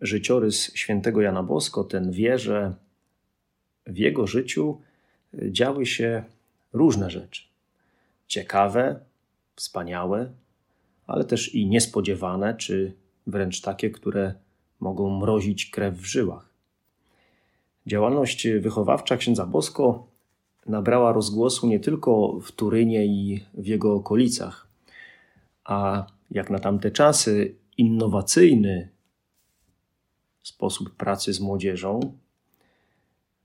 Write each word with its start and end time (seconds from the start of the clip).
życiorys 0.00 0.74
świętego 0.74 1.20
Jana 1.20 1.42
Bosko, 1.42 1.84
ten 1.84 2.10
wie, 2.10 2.38
że 2.38 2.74
w 3.86 3.98
jego 3.98 4.26
życiu 4.26 4.80
działy 5.34 5.86
się 5.86 6.24
różne 6.72 7.10
rzeczy. 7.10 7.42
Ciekawe, 8.26 9.00
wspaniałe, 9.56 10.32
ale 11.06 11.24
też 11.24 11.54
i 11.54 11.66
niespodziewane, 11.66 12.54
czy 12.54 12.92
wręcz 13.26 13.60
takie, 13.60 13.90
które 13.90 14.34
mogą 14.80 15.18
mrozić 15.18 15.70
krew 15.70 15.94
w 15.94 16.04
żyłach. 16.04 16.48
Działalność 17.86 18.48
wychowawcza 18.48 19.16
księdza 19.16 19.46
Bosko 19.46 20.06
nabrała 20.66 21.12
rozgłosu 21.12 21.66
nie 21.66 21.80
tylko 21.80 22.40
w 22.40 22.52
Turynie 22.52 23.06
i 23.06 23.44
w 23.54 23.66
jego 23.66 23.94
okolicach, 23.94 24.66
a 25.64 26.06
jak 26.30 26.50
na 26.50 26.58
tamte 26.58 26.90
czasy 26.90 27.54
innowacyjny 27.76 28.88
sposób 30.46 30.90
pracy 30.90 31.32
z 31.32 31.40
młodzieżą, 31.40 32.00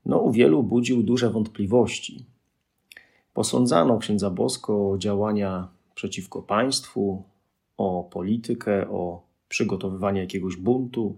no 0.06 0.18
u 0.18 0.32
wielu 0.32 0.62
budził 0.62 1.02
duże 1.02 1.30
wątpliwości. 1.30 2.24
Posądzano 3.34 3.98
księdza 3.98 4.30
Bosko 4.30 4.90
o 4.90 4.98
działania 4.98 5.68
przeciwko 5.94 6.42
państwu, 6.42 7.22
o 7.76 8.08
politykę, 8.12 8.90
o 8.90 9.22
przygotowywanie 9.48 10.20
jakiegoś 10.20 10.56
buntu, 10.56 11.16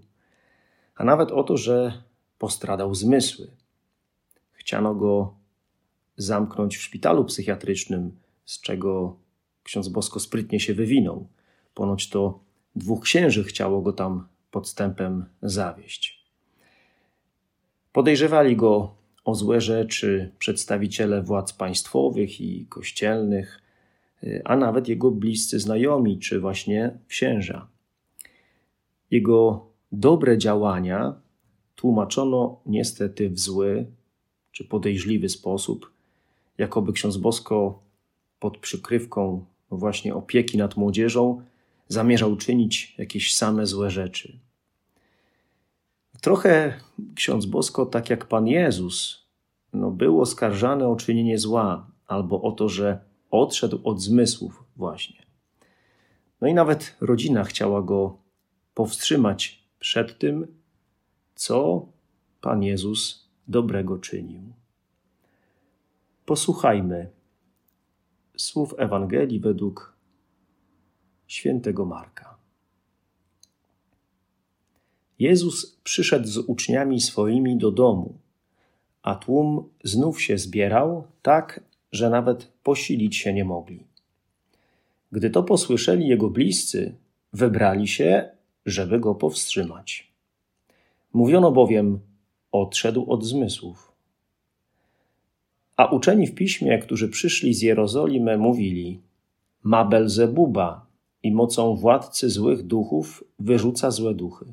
a 0.96 1.04
nawet 1.04 1.30
o 1.30 1.42
to, 1.42 1.56
że 1.56 2.02
postradał 2.38 2.94
zmysły. 2.94 3.50
Chciano 4.52 4.94
go 4.94 5.34
zamknąć 6.16 6.76
w 6.76 6.82
szpitalu 6.82 7.24
psychiatrycznym, 7.24 8.16
z 8.44 8.60
czego 8.60 9.16
ksiądz 9.62 9.88
Bosko 9.88 10.20
sprytnie 10.20 10.60
się 10.60 10.74
wywinął. 10.74 11.26
Ponoć 11.74 12.08
to 12.08 12.38
dwóch 12.76 13.02
księży 13.02 13.44
chciało 13.44 13.82
go 13.82 13.92
tam 13.92 14.33
podstępem 14.54 15.24
zawieść. 15.42 16.24
Podejrzewali 17.92 18.56
go 18.56 18.94
o 19.24 19.34
złe 19.34 19.60
rzeczy 19.60 20.30
przedstawiciele 20.38 21.22
władz 21.22 21.52
państwowych 21.52 22.40
i 22.40 22.66
kościelnych, 22.66 23.62
a 24.44 24.56
nawet 24.56 24.88
jego 24.88 25.10
bliscy 25.10 25.60
znajomi, 25.60 26.18
czy 26.18 26.40
właśnie 26.40 26.98
księża. 27.08 27.68
Jego 29.10 29.66
dobre 29.92 30.38
działania 30.38 31.14
tłumaczono 31.74 32.60
niestety 32.66 33.30
w 33.30 33.38
zły 33.38 33.86
czy 34.52 34.64
podejrzliwy 34.64 35.28
sposób, 35.28 35.90
jakoby 36.58 36.92
ksiądz 36.92 37.16
Bosko 37.16 37.82
pod 38.40 38.58
przykrywką 38.58 39.44
właśnie 39.70 40.14
opieki 40.14 40.58
nad 40.58 40.76
młodzieżą 40.76 41.42
zamierzał 41.94 42.36
czynić 42.36 42.94
jakieś 42.98 43.34
same 43.36 43.66
złe 43.66 43.90
rzeczy. 43.90 44.38
Trochę 46.20 46.80
ksiądz 47.14 47.46
Bosko, 47.46 47.86
tak 47.86 48.10
jak 48.10 48.26
Pan 48.26 48.46
Jezus, 48.46 49.26
no, 49.72 49.90
był 49.90 50.20
oskarżany 50.20 50.86
o 50.86 50.96
czynienie 50.96 51.38
zła 51.38 51.90
albo 52.06 52.42
o 52.42 52.52
to, 52.52 52.68
że 52.68 52.98
odszedł 53.30 53.80
od 53.84 54.00
zmysłów 54.02 54.64
właśnie. 54.76 55.26
No 56.40 56.48
i 56.48 56.54
nawet 56.54 56.96
rodzina 57.00 57.44
chciała 57.44 57.82
go 57.82 58.18
powstrzymać 58.74 59.64
przed 59.78 60.18
tym, 60.18 60.46
co 61.34 61.86
Pan 62.40 62.62
Jezus 62.62 63.28
dobrego 63.48 63.98
czynił. 63.98 64.42
Posłuchajmy 66.26 67.10
słów 68.36 68.74
Ewangelii 68.78 69.40
według 69.40 69.93
świętego 71.34 71.84
Marka. 71.84 72.36
Jezus 75.18 75.76
przyszedł 75.84 76.26
z 76.26 76.38
uczniami 76.38 77.00
swoimi 77.00 77.56
do 77.56 77.70
domu, 77.70 78.14
a 79.02 79.14
tłum 79.14 79.68
znów 79.84 80.22
się 80.22 80.38
zbierał, 80.38 81.04
tak, 81.22 81.60
że 81.92 82.10
nawet 82.10 82.52
posilić 82.62 83.16
się 83.16 83.32
nie 83.32 83.44
mogli. 83.44 83.86
Gdy 85.12 85.30
to 85.30 85.42
posłyszeli 85.42 86.08
jego 86.08 86.30
bliscy, 86.30 86.94
wybrali 87.32 87.88
się, 87.88 88.30
żeby 88.66 89.00
go 89.00 89.14
powstrzymać. 89.14 90.12
Mówiono 91.12 91.52
bowiem, 91.52 92.00
odszedł 92.52 93.10
od 93.10 93.24
zmysłów. 93.24 93.92
A 95.76 95.86
uczeni 95.86 96.26
w 96.26 96.34
piśmie, 96.34 96.78
którzy 96.78 97.08
przyszli 97.08 97.54
z 97.54 97.62
Jerozolimy, 97.62 98.38
mówili: 98.38 99.00
Ma 99.62 99.84
Belzebuba 99.84 100.93
i 101.24 101.32
mocą 101.32 101.76
władcy 101.76 102.30
złych 102.30 102.62
duchów 102.62 103.24
wyrzuca 103.38 103.90
złe 103.90 104.14
duchy. 104.14 104.46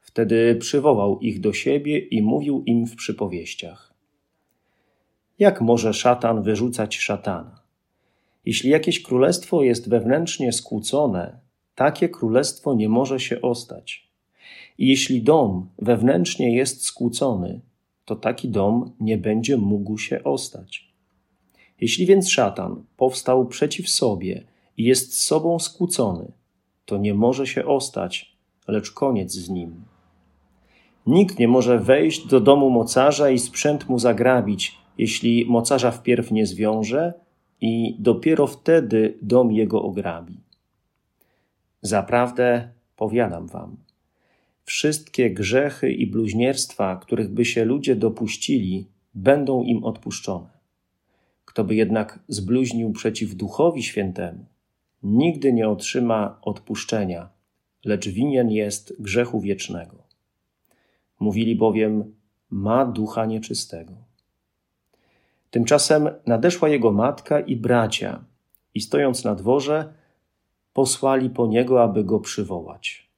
Wtedy 0.00 0.56
przywołał 0.60 1.18
ich 1.20 1.40
do 1.40 1.52
siebie 1.52 1.98
i 1.98 2.22
mówił 2.22 2.62
im 2.66 2.86
w 2.86 2.96
przypowieściach. 2.96 3.94
Jak 5.38 5.60
może 5.60 5.94
szatan 5.94 6.42
wyrzucać 6.42 6.96
szatana? 6.96 7.62
Jeśli 8.44 8.70
jakieś 8.70 9.02
królestwo 9.02 9.62
jest 9.62 9.88
wewnętrznie 9.88 10.52
skłócone, 10.52 11.38
takie 11.74 12.08
królestwo 12.08 12.74
nie 12.74 12.88
może 12.88 13.20
się 13.20 13.40
ostać. 13.40 14.10
I 14.78 14.88
jeśli 14.88 15.22
dom 15.22 15.68
wewnętrznie 15.78 16.56
jest 16.56 16.84
skłócony, 16.84 17.60
to 18.04 18.16
taki 18.16 18.48
dom 18.48 18.92
nie 19.00 19.18
będzie 19.18 19.56
mógł 19.56 19.98
się 19.98 20.24
ostać. 20.24 20.92
Jeśli 21.80 22.06
więc 22.06 22.30
szatan 22.30 22.84
powstał 22.96 23.46
przeciw 23.46 23.88
sobie 23.88 24.49
i 24.80 24.84
jest 24.84 25.22
sobą 25.22 25.58
skłócony, 25.58 26.32
to 26.84 26.98
nie 26.98 27.14
może 27.14 27.46
się 27.46 27.64
ostać, 27.66 28.36
lecz 28.68 28.90
koniec 28.90 29.32
z 29.32 29.48
nim. 29.48 29.84
Nikt 31.06 31.38
nie 31.38 31.48
może 31.48 31.78
wejść 31.78 32.26
do 32.26 32.40
domu 32.40 32.70
mocarza 32.70 33.30
i 33.30 33.38
sprzęt 33.38 33.88
mu 33.88 33.98
zagrabić, 33.98 34.78
jeśli 34.98 35.46
mocarza 35.46 35.90
wpierw 35.90 36.30
nie 36.30 36.46
zwiąże 36.46 37.14
i 37.60 37.96
dopiero 37.98 38.46
wtedy 38.46 39.18
dom 39.22 39.52
jego 39.52 39.82
ograbi. 39.82 40.36
Zaprawdę 41.82 42.68
powiadam 42.96 43.46
wam, 43.46 43.76
wszystkie 44.64 45.30
grzechy 45.30 45.92
i 45.92 46.06
bluźnierstwa, 46.06 46.96
których 46.96 47.30
by 47.30 47.44
się 47.44 47.64
ludzie 47.64 47.96
dopuścili, 47.96 48.86
będą 49.14 49.62
im 49.62 49.84
odpuszczone. 49.84 50.50
Kto 51.44 51.64
by 51.64 51.74
jednak 51.74 52.18
zbluźnił 52.28 52.92
przeciw 52.92 53.34
Duchowi 53.34 53.82
Świętemu, 53.82 54.49
nigdy 55.02 55.52
nie 55.52 55.68
otrzyma 55.68 56.38
odpuszczenia, 56.42 57.28
lecz 57.84 58.08
winien 58.08 58.50
jest 58.50 59.02
grzechu 59.02 59.40
wiecznego. 59.40 59.96
Mówili 61.20 61.56
bowiem, 61.56 62.14
ma 62.50 62.86
ducha 62.86 63.26
nieczystego. 63.26 63.92
Tymczasem 65.50 66.08
nadeszła 66.26 66.68
jego 66.68 66.92
matka 66.92 67.40
i 67.40 67.56
bracia, 67.56 68.24
i 68.74 68.80
stojąc 68.80 69.24
na 69.24 69.34
dworze, 69.34 69.92
posłali 70.72 71.30
po 71.30 71.46
niego, 71.46 71.82
aby 71.82 72.04
go 72.04 72.20
przywołać. 72.20 73.10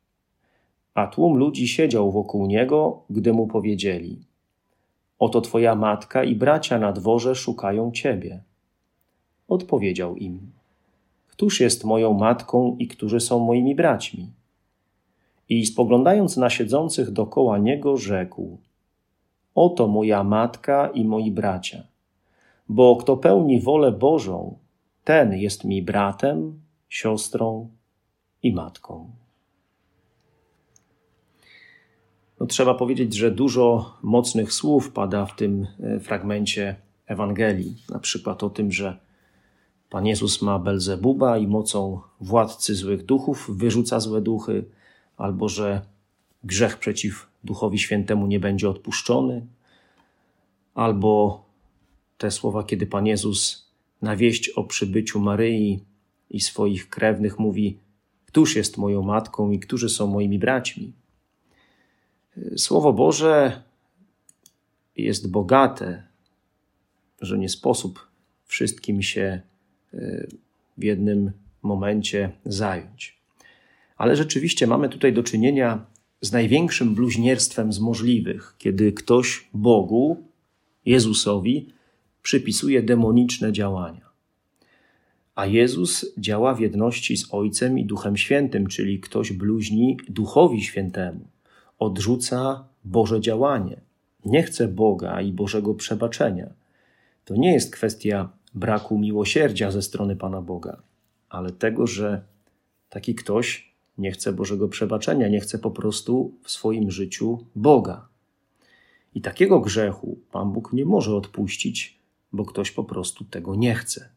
A 0.95 1.07
tłum 1.07 1.37
ludzi 1.37 1.69
siedział 1.69 2.13
wokół 2.13 2.47
niego, 2.47 3.03
gdy 3.11 3.33
mu 3.33 3.47
powiedzieli: 3.47 4.25
Oto 5.19 5.41
twoja 5.41 5.75
matka 5.75 6.25
i 6.25 6.37
bracia 6.37 6.79
na 6.79 6.93
dworze 6.93 7.35
szukają 7.35 7.93
ciebie. 7.93 8.43
Odpowiedział 9.49 10.17
im: 10.17 10.53
Któż 11.33 11.61
jest 11.61 11.85
moją 11.85 12.13
matką 12.13 12.77
i 12.79 12.89
którzy 12.89 13.21
są 13.21 13.39
moimi 13.39 13.75
braćmi? 13.75 14.31
I 15.49 15.67
spoglądając 15.67 16.37
na 16.37 16.51
siedzących 16.51 17.11
dokoła 17.11 17.59
niego, 17.59 17.97
rzekł: 17.97 18.59
Oto 19.55 19.89
moja 19.89 20.25
matka 20.25 20.89
i 20.95 21.05
moi 21.05 21.31
bracia. 21.31 21.83
Bo 22.69 22.97
kto 22.97 23.17
pełni 23.17 23.61
wolę 23.61 23.93
Bożą, 23.93 24.59
ten 25.05 25.33
jest 25.33 25.65
mi 25.65 25.83
bratem, 25.83 26.61
siostrą 26.89 27.69
i 28.43 28.53
matką. 28.53 29.11
No, 32.41 32.47
trzeba 32.47 32.75
powiedzieć, 32.75 33.15
że 33.15 33.31
dużo 33.31 33.97
mocnych 34.03 34.53
słów 34.53 34.93
pada 34.93 35.27
w 35.27 35.37
tym 35.37 35.67
e, 35.81 36.01
fragmencie 36.01 36.77
Ewangelii. 37.07 37.77
Na 37.91 37.99
przykład 37.99 38.43
o 38.43 38.51
tym, 38.51 38.73
że 38.73 38.99
Pan 39.93 40.07
Jezus 40.07 40.43
ma 40.43 40.59
Belzebuba 40.59 41.39
i 41.39 41.47
mocą 41.47 42.01
władcy 42.21 42.75
złych 42.75 43.05
duchów 43.05 43.51
wyrzuca 43.57 44.01
złe 44.01 44.21
duchy, 44.21 44.65
albo 45.17 45.49
że 45.49 45.83
grzech 46.45 46.79
przeciw 46.79 47.27
Duchowi 47.45 47.79
Świętemu 47.79 48.27
nie 48.27 48.41
będzie 48.41 48.71
odpuszczony, 48.71 49.47
albo 50.75 51.45
te 52.19 52.31
słowa, 52.31 52.65
kiedy 52.65 52.87
Pan 52.87 53.07
Jezus 53.07 53.71
na 54.03 54.17
wieść 54.17 54.49
o 54.49 54.65
przybyciu 54.65 55.21
Maryi 55.21 55.85
i 56.31 56.41
swoich 56.41 56.89
krewnych 56.89 57.39
mówi: 57.39 57.79
Któż 58.27 58.57
jest 58.57 58.79
moją 58.79 59.03
matką 59.03 59.51
i 59.51 59.59
którzy 59.59 59.89
są 59.89 60.07
moimi 60.07 60.39
braćmi? 60.39 60.93
Słowo 62.57 62.93
Boże 62.93 63.63
jest 64.97 65.31
bogate, 65.31 66.03
że 67.21 67.39
nie 67.39 67.49
sposób 67.49 68.07
wszystkim 68.47 69.03
się 69.03 69.52
w 70.79 70.85
jednym 70.85 71.33
momencie 71.63 72.33
zająć. 72.45 73.19
Ale 73.97 74.17
rzeczywiście 74.17 74.67
mamy 74.67 74.89
tutaj 74.89 75.13
do 75.13 75.23
czynienia 75.23 75.87
z 76.21 76.33
największym 76.33 76.95
bluźnierstwem 76.95 77.73
z 77.73 77.81
możliwych, 77.81 78.55
kiedy 78.59 78.93
ktoś 78.93 79.49
Bogu, 79.55 80.17
Jezusowi, 80.87 81.69
przypisuje 82.23 82.83
demoniczne 82.83 83.53
działania. 83.53 84.13
A 85.35 85.47
Jezus 85.47 86.07
działa 86.19 86.55
w 86.55 86.61
jedności 86.61 87.17
z 87.17 87.35
Ojcem 87.35 87.79
i 87.79 87.85
Duchem 87.85 88.17
Świętym, 88.17 88.67
czyli 88.67 89.01
ktoś 89.01 89.33
bluźni 89.33 89.97
Duchowi 90.09 90.63
Świętemu, 90.63 91.21
odrzuca 91.79 92.65
Boże 92.85 93.21
działanie, 93.21 93.81
nie 94.25 94.43
chce 94.43 94.69
Boga 94.69 95.21
i 95.21 95.33
Bożego 95.33 95.75
przebaczenia. 95.75 96.51
To 97.25 97.37
nie 97.37 97.53
jest 97.53 97.73
kwestia 97.73 98.29
braku 98.55 98.99
miłosierdzia 98.99 99.71
ze 99.71 99.83
strony 99.83 100.17
Pana 100.17 100.43
Boga, 100.43 100.83
ale 101.29 101.53
tego, 101.53 101.87
że 101.87 102.23
taki 102.89 103.15
ktoś 103.15 103.73
nie 103.99 104.11
chce 104.11 104.33
Bożego 104.33 104.69
przebaczenia, 104.69 105.29
nie 105.29 105.41
chce 105.41 105.59
po 105.59 105.71
prostu 105.71 106.35
w 106.43 106.51
swoim 106.51 106.91
życiu 106.91 107.47
Boga. 107.55 108.09
I 109.15 109.21
takiego 109.21 109.61
grzechu 109.61 110.19
Pan 110.31 110.53
Bóg 110.53 110.73
nie 110.73 110.85
może 110.85 111.17
odpuścić, 111.17 111.99
bo 112.33 112.45
ktoś 112.45 112.71
po 112.71 112.85
prostu 112.85 113.25
tego 113.25 113.55
nie 113.55 113.75
chce. 113.75 114.09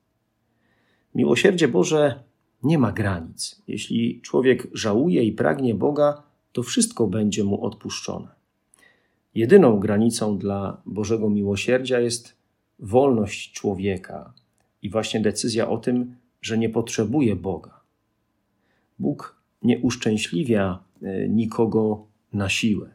Miłosierdzie 1.16 1.68
Boże 1.68 2.24
nie 2.64 2.78
ma 2.78 2.92
granic. 2.92 3.62
Jeśli 3.68 4.22
człowiek 4.22 4.68
żałuje 4.74 5.24
i 5.24 5.32
pragnie 5.32 5.76
Boga, 5.76 6.24
to 6.52 6.64
wszystko 6.64 7.08
będzie 7.08 7.44
mu 7.44 7.66
odpuszczone. 7.66 8.28
Jedyną 9.36 9.80
granicą 9.80 10.38
dla 10.38 10.82
Bożego 10.86 11.30
miłosierdzia 11.30 12.00
jest 12.00 12.38
wolność 12.80 13.52
człowieka 13.52 14.34
i 14.82 14.90
właśnie 14.90 15.20
decyzja 15.20 15.70
o 15.70 15.78
tym, 15.78 16.16
że 16.42 16.58
nie 16.58 16.70
potrzebuje 16.70 17.36
Boga. 17.36 17.80
Bóg 19.00 19.42
nie 19.62 19.80
uszczęśliwia 19.80 20.80
e, 21.02 21.30
nikogo 21.30 22.08
na 22.34 22.50
siłę. 22.50 22.90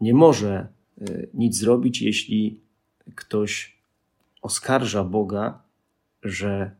Nie 0.00 0.14
może 0.14 0.68
e, 1.00 1.26
nic 1.34 1.56
zrobić, 1.56 2.02
jeśli 2.02 2.60
ktoś 3.14 3.78
oskarża 4.42 5.04
Boga, 5.04 5.62
że 6.22 6.70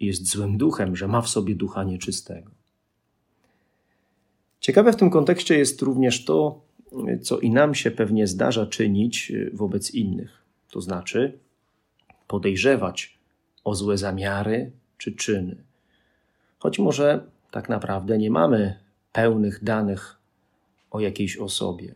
jest 0.00 0.26
złym 0.26 0.58
duchem, 0.58 0.96
że 0.96 1.08
ma 1.08 1.20
w 1.20 1.28
sobie 1.28 1.54
ducha 1.54 1.84
nieczystego. 1.84 2.50
Ciekawe 4.60 4.92
w 4.92 4.96
tym 4.96 5.10
kontekście 5.10 5.58
jest 5.58 5.82
również 5.82 6.24
to, 6.24 6.64
co 7.22 7.38
i 7.38 7.50
nam 7.50 7.74
się 7.74 7.90
pewnie 7.90 8.26
zdarza 8.26 8.66
czynić 8.66 9.30
e, 9.30 9.50
wobec 9.52 9.94
innych. 9.94 10.43
To 10.74 10.80
znaczy 10.80 11.38
podejrzewać 12.28 13.18
o 13.64 13.74
złe 13.74 13.98
zamiary 13.98 14.72
czy 14.98 15.12
czyny. 15.12 15.56
Choć 16.58 16.78
może 16.78 17.26
tak 17.50 17.68
naprawdę 17.68 18.18
nie 18.18 18.30
mamy 18.30 18.78
pełnych 19.12 19.64
danych 19.64 20.18
o 20.90 21.00
jakiejś 21.00 21.36
osobie, 21.36 21.94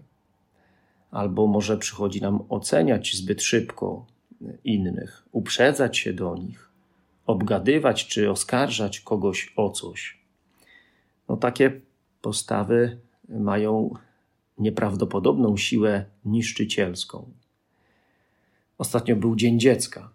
albo 1.11 1.47
może 1.47 1.79
przychodzi 1.79 2.21
nam 2.21 2.45
oceniać 2.49 3.17
zbyt 3.17 3.43
szybko 3.43 4.07
innych, 4.65 5.25
uprzedzać 5.33 5.99
się 5.99 6.13
do 6.13 6.37
nich, 6.37 6.71
obgadywać 7.27 8.07
czy 8.07 8.31
oskarżać 8.31 9.01
kogoś 9.01 9.53
o 9.57 9.71
coś. 9.71 10.21
No, 11.29 11.37
takie 11.37 11.81
postawy 12.23 12.99
mają 13.29 13.95
nieprawdopodobną 14.59 15.57
siłę 15.57 16.05
niszczycielską. 16.25 17.33
Ostatnio 18.79 19.17
był 19.17 19.37
Dzień 19.37 19.61
Dziecka. 19.61 20.11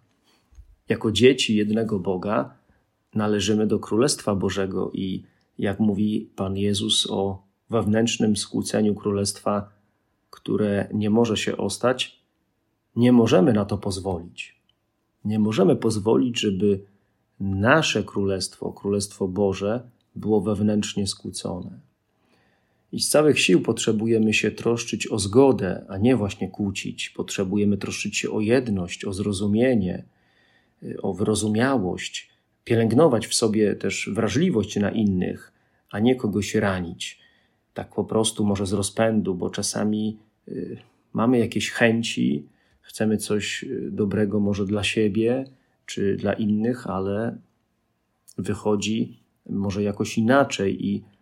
Jako 0.88 1.12
dzieci 1.12 1.56
jednego 1.56 1.98
Boga 1.98 2.54
należymy 3.14 3.66
do 3.66 3.78
Królestwa 3.78 4.34
Bożego 4.34 4.90
i 4.92 5.24
jak 5.58 5.80
mówi 5.80 6.30
Pan 6.36 6.56
Jezus 6.56 7.06
o 7.10 7.42
wewnętrznym 7.70 8.36
skłóceniu 8.36 8.94
Królestwa, 8.94 9.70
które 10.30 10.88
nie 10.92 11.10
może 11.10 11.36
się 11.36 11.56
ostać, 11.56 12.20
nie 12.96 13.12
możemy 13.12 13.52
na 13.52 13.64
to 13.64 13.78
pozwolić. 13.78 14.60
Nie 15.24 15.38
możemy 15.38 15.76
pozwolić, 15.76 16.40
żeby 16.40 16.84
nasze 17.40 18.04
Królestwo, 18.04 18.72
Królestwo 18.72 19.28
Boże, 19.28 19.90
było 20.16 20.40
wewnętrznie 20.40 21.06
skłócone. 21.06 21.80
I 22.94 23.00
z 23.00 23.08
całych 23.08 23.40
sił 23.40 23.60
potrzebujemy 23.62 24.34
się 24.34 24.50
troszczyć 24.50 25.10
o 25.10 25.18
zgodę, 25.18 25.84
a 25.88 25.98
nie 25.98 26.16
właśnie 26.16 26.48
kłócić. 26.48 27.10
Potrzebujemy 27.10 27.76
troszczyć 27.76 28.16
się 28.16 28.30
o 28.30 28.40
jedność, 28.40 29.04
o 29.04 29.12
zrozumienie, 29.12 30.04
o 31.02 31.14
wyrozumiałość, 31.14 32.30
pielęgnować 32.64 33.26
w 33.26 33.34
sobie 33.34 33.74
też 33.74 34.10
wrażliwość 34.12 34.76
na 34.76 34.90
innych, 34.90 35.52
a 35.90 35.98
nie 35.98 36.16
kogoś 36.16 36.54
ranić. 36.54 37.18
Tak 37.74 37.94
po 37.94 38.04
prostu 38.04 38.44
może 38.44 38.66
z 38.66 38.72
rozpędu, 38.72 39.34
bo 39.34 39.50
czasami 39.50 40.18
y, 40.48 40.76
mamy 41.12 41.38
jakieś 41.38 41.70
chęci, 41.70 42.46
chcemy 42.80 43.16
coś 43.16 43.64
y, 43.64 43.90
dobrego 43.92 44.40
może 44.40 44.66
dla 44.66 44.84
siebie 44.84 45.44
czy 45.86 46.16
dla 46.16 46.32
innych, 46.32 46.86
ale 46.86 47.38
wychodzi 48.38 49.18
może 49.46 49.82
jakoś 49.82 50.18
inaczej 50.18 50.86
i 50.86 51.13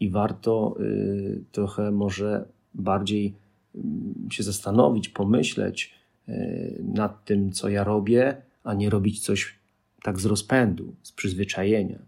i 0.00 0.10
warto 0.10 0.76
y, 0.80 1.44
trochę 1.52 1.90
może 1.90 2.48
bardziej 2.74 3.34
mm, 3.74 4.28
się 4.30 4.42
zastanowić, 4.42 5.08
pomyśleć 5.08 5.94
y, 6.28 6.82
nad 6.94 7.24
tym, 7.24 7.52
co 7.52 7.68
ja 7.68 7.84
robię, 7.84 8.42
a 8.64 8.74
nie 8.74 8.90
robić 8.90 9.24
coś 9.24 9.54
tak 10.02 10.20
z 10.20 10.24
rozpędu, 10.24 10.94
z 11.02 11.12
przyzwyczajenia. 11.12 11.98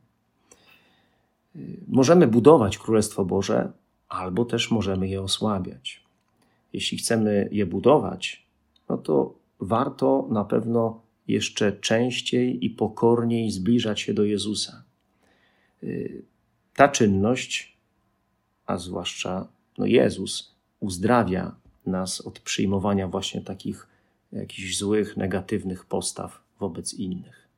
Y, 1.57 1.81
możemy 1.89 2.27
budować 2.27 2.79
Królestwo 2.79 3.25
Boże, 3.25 3.73
albo 4.09 4.45
też 4.45 4.71
możemy 4.71 5.09
je 5.09 5.23
osłabiać. 5.23 6.05
Jeśli 6.73 6.99
chcemy 6.99 7.49
je 7.53 7.67
budować, 7.67 8.47
no 8.89 8.99
to 8.99 9.35
warto 9.61 10.29
na 10.31 10.45
pewno 10.45 11.03
jeszcze 11.29 11.73
częściej 11.73 12.65
i 12.65 12.71
pokorniej 12.71 13.51
zbliżać 13.51 14.01
się 14.01 14.15
do 14.15 14.25
Jezusa. 14.25 14.83
Ta 16.75 16.89
czynność 16.89 17.78
a 18.69 18.79
zwłaszcza 18.79 19.49
no 19.79 19.87
Jezus 19.87 20.55
uzdrawia 20.81 21.55
nas 21.87 22.21
od 22.21 22.41
przyjmowania 22.41 23.09
właśnie 23.09 23.41
takich 23.41 23.87
jakichś 24.33 24.77
złych, 24.77 25.17
negatywnych 25.17 25.87
postaw 25.87 26.41
wobec 26.61 26.95
innych. 26.95 27.49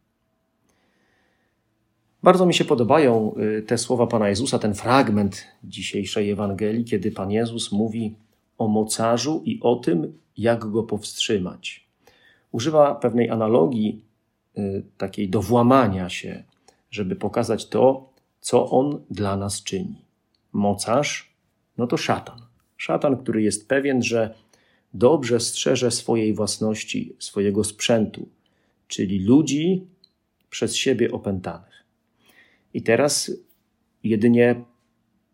Bardzo 2.23 2.47
mi 2.47 2.55
się 2.55 2.64
podobają 2.64 3.35
y, 3.59 3.62
te 3.62 3.79
słowa 3.79 4.07
Pana 4.07 4.29
Jezusa, 4.29 4.59
ten 4.59 4.75
fragment 4.75 5.45
dzisiejszej 5.64 6.31
Ewangelii, 6.31 6.85
kiedy 6.85 7.11
Pan 7.11 7.31
Jezus 7.31 7.73
mówi 7.73 8.14
o 8.59 8.69
mocarzu 8.69 9.43
i 9.45 9.61
o 9.61 9.76
tym, 9.76 10.19
jak 10.37 10.71
go 10.71 10.83
powstrzymać. 10.83 11.87
Używa 12.52 12.95
pewnej 12.95 13.31
analogii, 13.31 14.05
y, 14.59 14.83
takiej 14.99 15.29
do 15.29 15.43
włamania 15.43 16.09
się, 16.09 16.45
żeby 16.90 17.17
pokazać 17.17 17.69
to, 17.69 18.09
co 18.40 18.71
on 18.71 19.00
dla 19.11 19.37
nas 19.37 19.62
czyni 19.62 20.10
mocarz, 20.52 21.35
no 21.78 21.87
to 21.87 21.97
szatan. 21.97 22.40
Szatan, 22.76 23.16
który 23.16 23.42
jest 23.42 23.69
pewien, 23.69 24.02
że 24.02 24.35
dobrze 24.95 25.40
strzeże 25.40 25.90
swojej 25.90 26.35
własności, 26.35 27.16
swojego 27.19 27.64
sprzętu, 27.64 28.28
czyli 28.88 29.19
ludzi 29.19 29.87
przez 30.50 30.76
siebie 30.76 31.12
opętanych. 31.12 31.85
I 32.75 32.83
teraz 32.83 33.33
jedynie 34.04 34.64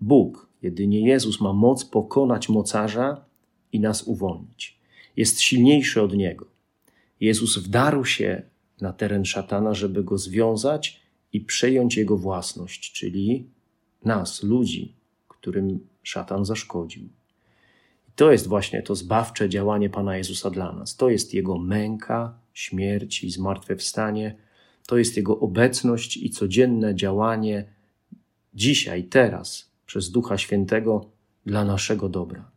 Bóg, 0.00 0.48
jedynie 0.62 1.08
Jezus 1.08 1.40
ma 1.40 1.52
moc 1.52 1.84
pokonać 1.84 2.48
mocarza 2.48 3.24
i 3.72 3.80
nas 3.80 4.02
uwolnić. 4.02 4.78
Jest 5.16 5.40
silniejszy 5.40 6.02
od 6.02 6.14
niego. 6.14 6.46
Jezus 7.20 7.58
wdarł 7.58 8.04
się 8.04 8.42
na 8.80 8.92
teren 8.92 9.24
szatana, 9.24 9.74
żeby 9.74 10.04
go 10.04 10.18
związać 10.18 11.00
i 11.32 11.40
przejąć 11.40 11.96
jego 11.96 12.16
własność, 12.16 12.92
czyli 12.92 13.46
nas, 14.04 14.42
ludzi, 14.42 14.94
którym 15.46 15.88
szatan 16.02 16.44
zaszkodził. 16.44 17.02
I 18.08 18.12
to 18.16 18.32
jest 18.32 18.46
właśnie 18.46 18.82
to 18.82 18.94
zbawcze 18.94 19.48
działanie 19.48 19.90
Pana 19.90 20.16
Jezusa 20.16 20.50
dla 20.50 20.72
nas. 20.72 20.96
To 20.96 21.10
jest 21.10 21.34
Jego 21.34 21.58
męka, 21.58 22.38
śmierć 22.54 23.24
i 23.24 23.30
zmartwychwstanie. 23.30 24.36
To 24.86 24.98
jest 24.98 25.16
Jego 25.16 25.38
obecność 25.38 26.16
i 26.16 26.30
codzienne 26.30 26.94
działanie 26.94 27.64
dzisiaj, 28.54 29.04
teraz, 29.04 29.70
przez 29.86 30.10
Ducha 30.10 30.38
Świętego 30.38 31.10
dla 31.44 31.64
naszego 31.64 32.08
dobra. 32.08 32.50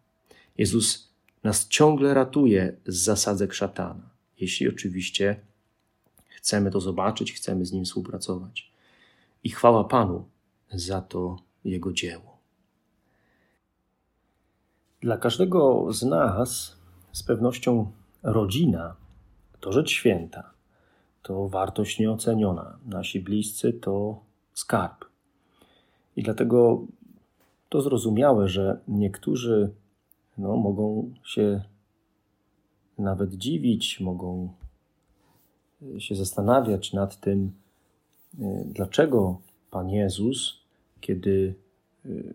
Jezus 0.57 1.13
nas 1.43 1.67
ciągle 1.67 2.13
ratuje 2.13 2.75
z 2.85 2.95
zasadzek 2.95 3.53
szatana, 3.53 4.09
jeśli 4.39 4.69
oczywiście 4.69 5.35
chcemy 6.29 6.71
to 6.71 6.81
zobaczyć, 6.81 7.33
chcemy 7.33 7.65
z 7.65 7.71
nim 7.71 7.85
współpracować. 7.85 8.71
I 9.43 9.49
chwała 9.49 9.83
Panu 9.83 10.25
za 10.71 11.01
to 11.01 11.37
jego 11.65 11.93
dzieło. 11.93 12.28
Dla 15.01 15.17
każdego 15.17 15.93
z 15.93 16.03
nas 16.03 16.77
z 17.11 17.23
pewnością 17.23 17.91
rodzina 18.23 18.95
to 19.59 19.71
rzecz 19.71 19.89
święta, 19.89 20.53
to 21.23 21.47
wartość 21.47 21.99
nieoceniona. 21.99 22.77
Nasi 22.85 23.19
bliscy 23.19 23.73
to 23.73 24.19
skarb. 24.53 25.05
I 26.15 26.23
dlatego 26.23 26.85
to 27.69 27.81
zrozumiałe, 27.81 28.47
że 28.47 28.79
niektórzy 28.87 29.69
no, 30.37 30.57
mogą 30.57 31.11
się 31.23 31.63
nawet 32.97 33.33
dziwić, 33.33 33.99
mogą 33.99 34.49
się 35.97 36.15
zastanawiać 36.15 36.93
nad 36.93 37.19
tym, 37.19 37.51
y, 38.39 38.65
dlaczego 38.65 39.41
Pan 39.71 39.89
Jezus, 39.89 40.61
kiedy 41.01 41.55
y, 42.05 42.33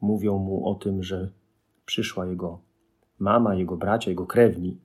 mówią 0.00 0.38
mu 0.38 0.68
o 0.68 0.74
tym, 0.74 1.02
że 1.02 1.30
przyszła 1.90 2.26
jego 2.26 2.58
mama, 3.18 3.54
jego 3.54 3.76
bracia, 3.76 4.10
jego 4.10 4.26
krewni 4.26 4.78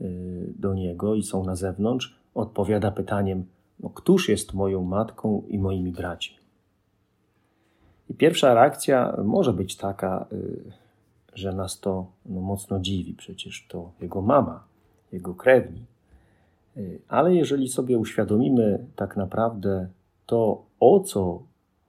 y, 0.00 0.52
do 0.58 0.74
niego 0.74 1.14
i 1.14 1.22
są 1.22 1.44
na 1.44 1.56
zewnątrz, 1.56 2.16
odpowiada 2.34 2.90
pytaniem: 2.90 3.46
no, 3.80 3.90
Któż 3.90 4.28
jest 4.28 4.54
moją 4.54 4.84
matką 4.84 5.42
i 5.48 5.58
moimi 5.58 5.92
braćmi? 5.92 6.36
I 8.10 8.14
pierwsza 8.14 8.54
reakcja 8.54 9.16
może 9.24 9.52
być 9.52 9.76
taka, 9.76 10.26
że 11.34 11.52
nas 11.52 11.80
to 11.80 12.06
no, 12.26 12.40
mocno 12.40 12.80
dziwi. 12.80 13.14
Przecież 13.14 13.66
to 13.68 13.90
jego 14.00 14.22
mama, 14.22 14.64
jego 15.12 15.34
krewni. 15.34 15.84
Ale 17.08 17.34
jeżeli 17.34 17.68
sobie 17.68 17.98
uświadomimy 17.98 18.86
tak 18.96 19.16
naprawdę 19.16 19.88
to, 20.26 20.62
o 20.80 21.00
co 21.00 21.42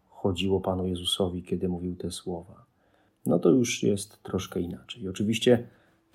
chodziło 0.09 0.61
Panu 0.61 0.87
Jezusowi, 0.87 1.43
kiedy 1.43 1.69
mówił 1.69 1.95
te 1.95 2.11
słowa, 2.11 2.66
no 3.27 3.39
to 3.39 3.49
już 3.49 3.83
jest 3.83 4.23
troszkę 4.23 4.61
inaczej. 4.61 5.09
Oczywiście 5.09 5.67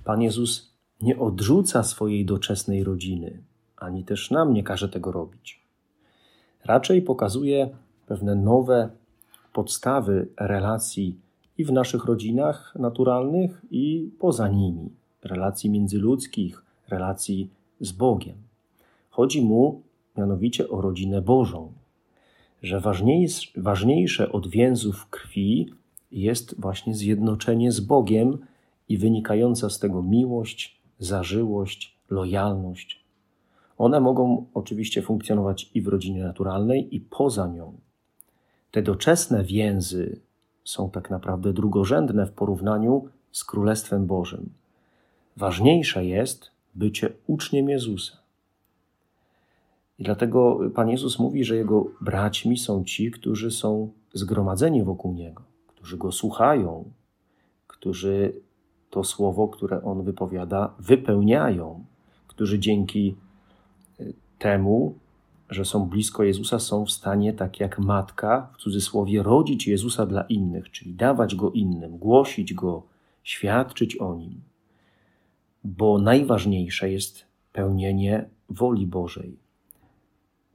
Pan 0.04 0.22
Jezus 0.22 0.72
nie 1.00 1.18
odrzuca 1.18 1.82
swojej 1.82 2.24
doczesnej 2.24 2.84
rodziny, 2.84 3.42
ani 3.76 4.04
też 4.04 4.30
nam 4.30 4.54
nie 4.54 4.62
każe 4.62 4.88
tego 4.88 5.12
robić. 5.12 5.62
Raczej 6.64 7.02
pokazuje 7.02 7.70
pewne 8.06 8.34
nowe 8.34 8.90
podstawy 9.52 10.28
relacji 10.36 11.20
i 11.58 11.64
w 11.64 11.72
naszych 11.72 12.04
rodzinach 12.04 12.74
naturalnych, 12.78 13.62
i 13.70 14.10
poza 14.18 14.48
nimi 14.48 14.90
relacji 15.22 15.70
międzyludzkich, 15.70 16.62
relacji 16.88 17.50
z 17.80 17.92
Bogiem. 17.92 18.36
Chodzi 19.10 19.42
mu 19.42 19.82
mianowicie 20.16 20.68
o 20.68 20.80
rodzinę 20.80 21.22
Bożą, 21.22 21.72
że 22.62 22.80
ważniejsze 23.56 24.32
od 24.32 24.48
więzów 24.48 25.06
krwi 25.10 25.74
jest 26.12 26.60
właśnie 26.60 26.94
zjednoczenie 26.94 27.72
z 27.72 27.80
Bogiem 27.80 28.38
i 28.88 28.98
wynikająca 28.98 29.70
z 29.70 29.78
tego 29.78 30.02
miłość, 30.02 30.82
zażyłość, 30.98 31.98
lojalność. 32.10 33.04
One 33.78 34.00
mogą 34.00 34.46
oczywiście 34.54 35.02
funkcjonować 35.02 35.70
i 35.74 35.82
w 35.82 35.88
rodzinie 35.88 36.24
naturalnej, 36.24 36.96
i 36.96 37.00
poza 37.00 37.46
nią. 37.46 37.72
Te 38.70 38.82
doczesne 38.82 39.44
więzy 39.44 40.20
są 40.64 40.90
tak 40.90 41.10
naprawdę 41.10 41.52
drugorzędne 41.52 42.26
w 42.26 42.32
porównaniu 42.32 43.08
z 43.32 43.44
Królestwem 43.44 44.06
Bożym. 44.06 44.52
Ważniejsze 45.36 46.04
jest 46.04 46.50
bycie 46.74 47.12
uczniem 47.26 47.68
Jezusa. 47.68 48.16
I 49.98 50.04
dlatego 50.04 50.60
Pan 50.74 50.88
Jezus 50.88 51.18
mówi, 51.18 51.44
że 51.44 51.56
Jego 51.56 51.86
braćmi 52.00 52.58
są 52.58 52.84
ci, 52.84 53.10
którzy 53.10 53.50
są 53.50 53.90
zgromadzeni 54.12 54.82
wokół 54.82 55.12
Niego, 55.14 55.42
którzy 55.82 55.96
Go 55.96 56.12
słuchają, 56.12 56.84
którzy 57.66 58.40
to 58.90 59.04
słowo, 59.04 59.48
które 59.48 59.82
On 59.82 60.02
wypowiada, 60.02 60.74
wypełniają, 60.78 61.84
którzy 62.26 62.58
dzięki 62.58 63.16
y, 64.00 64.14
temu, 64.38 64.94
że 65.50 65.64
są 65.64 65.88
blisko 65.88 66.22
Jezusa, 66.22 66.58
są 66.58 66.86
w 66.86 66.90
stanie, 66.90 67.32
tak 67.32 67.60
jak 67.60 67.78
matka, 67.78 68.48
w 68.54 68.56
cudzysłowie, 68.56 69.22
rodzić 69.22 69.66
Jezusa 69.66 70.06
dla 70.06 70.22
innych, 70.22 70.70
czyli 70.70 70.94
dawać 70.94 71.34
Go 71.34 71.50
innym, 71.50 71.98
głosić 71.98 72.54
Go, 72.54 72.82
świadczyć 73.22 73.96
o 73.96 74.14
Nim. 74.14 74.40
Bo 75.64 75.98
najważniejsze 75.98 76.90
jest 76.90 77.24
pełnienie 77.52 78.28
woli 78.48 78.86
Bożej, 78.86 79.36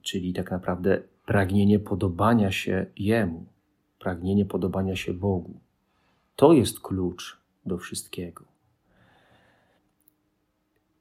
czyli 0.02 0.32
tak 0.32 0.50
naprawdę 0.50 1.02
pragnienie 1.26 1.78
podobania 1.78 2.52
się 2.52 2.86
Jemu, 2.96 3.46
pragnienie 3.98 4.44
podobania 4.44 4.96
się 4.96 5.14
Bogu. 5.14 5.54
To 6.36 6.52
jest 6.52 6.80
klucz 6.80 7.36
do 7.66 7.78
wszystkiego. 7.78 8.44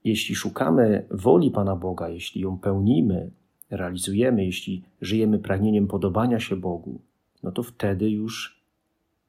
Jeśli 0.04 0.36
szukamy 0.36 1.06
woli 1.12 1.52
Pana 1.52 1.76
Boga, 1.76 2.10
jeśli 2.10 2.42
ją 2.42 2.58
pełnimy, 2.60 3.32
realizujemy, 3.70 4.46
jeśli 4.46 4.84
żyjemy 5.02 5.40
pragnieniem 5.40 5.88
podobania 5.88 6.40
się 6.40 6.56
Bogu, 6.56 7.00
no 7.44 7.52
to 7.52 7.64
wtedy 7.64 8.10
już 8.10 8.62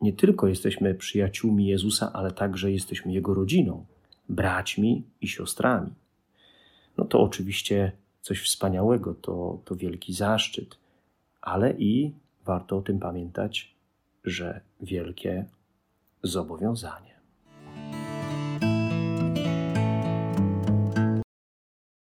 nie 0.00 0.12
tylko 0.12 0.48
jesteśmy 0.48 0.94
przyjaciółmi 0.94 1.66
Jezusa, 1.66 2.12
ale 2.12 2.30
także 2.30 2.72
jesteśmy 2.72 3.12
Jego 3.12 3.34
rodziną, 3.34 3.84
braćmi 4.28 5.02
i 5.20 5.28
siostrami. 5.28 5.90
No 6.96 7.04
to 7.04 7.22
oczywiście 7.22 7.92
coś 8.22 8.42
wspaniałego, 8.42 9.14
to, 9.14 9.58
to 9.64 9.76
wielki 9.76 10.12
zaszczyt, 10.12 10.76
ale 11.40 11.74
i 11.78 12.12
warto 12.48 12.76
o 12.76 12.82
tym 12.82 12.98
pamiętać, 12.98 13.74
że 14.24 14.60
wielkie 14.80 15.44
zobowiązanie. 16.22 17.17